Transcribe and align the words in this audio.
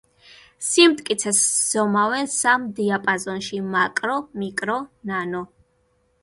სიმტკიცეს 0.67 1.41
ზომავენ 1.73 2.29
სამ 2.37 2.65
დიაპაზონში: 2.79 3.61
მაკრო, 3.77 4.17
მიკრო, 4.41 4.79
ნანო. 5.13 5.45